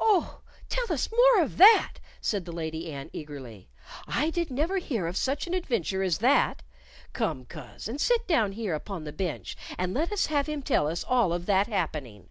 [0.00, 0.40] "Oh,
[0.70, 3.68] tell us more of that!" said the Lady Anne, eagerly.
[4.08, 6.62] "I did never hear of such an adventure as that.
[7.12, 10.88] Come, coz, and sit down here upon the bench, and let us have him tell
[10.88, 12.30] us all of that happening."